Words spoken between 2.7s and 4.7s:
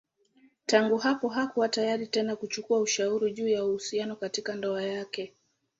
ushauri juu ya uhusiano katika